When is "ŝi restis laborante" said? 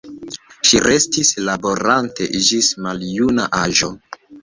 0.69-2.31